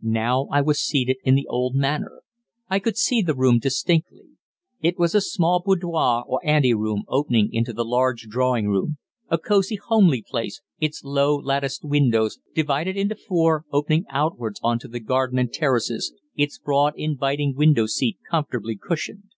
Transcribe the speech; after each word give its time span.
Now 0.00 0.46
I 0.50 0.62
was 0.62 0.80
seated 0.80 1.18
in 1.24 1.34
the 1.34 1.46
old 1.46 1.74
Manor. 1.74 2.22
I 2.70 2.78
could 2.78 2.96
see 2.96 3.20
the 3.20 3.34
room 3.36 3.58
distinctly. 3.58 4.24
It 4.80 4.98
was 4.98 5.14
a 5.14 5.20
small 5.20 5.60
boudoir 5.60 6.24
or 6.26 6.40
ante 6.42 6.72
room 6.72 7.04
opening 7.06 7.52
into 7.52 7.74
the 7.74 7.84
large 7.84 8.22
drawing 8.28 8.68
room 8.68 8.96
a 9.28 9.36
cosy, 9.36 9.76
homely 9.76 10.24
place, 10.26 10.62
its 10.80 11.04
low, 11.04 11.36
latticed 11.36 11.84
windows, 11.84 12.38
divided 12.54 12.96
into 12.96 13.14
four, 13.14 13.66
opening 13.70 14.06
outwards 14.08 14.58
on 14.62 14.78
to 14.78 14.88
garden 14.98 15.38
and 15.38 15.52
terraces, 15.52 16.14
its 16.34 16.58
broad, 16.58 16.94
inviting 16.96 17.54
window 17.54 17.84
seat 17.84 18.20
comfortably 18.30 18.76
cushioned. 18.76 19.32